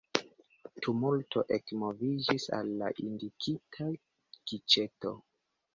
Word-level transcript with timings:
Tumulto 0.85 1.43
ekmoviĝis 1.59 2.49
al 2.61 2.73
la 2.81 2.91
indikita 3.07 3.91
giĉeto. 4.55 5.19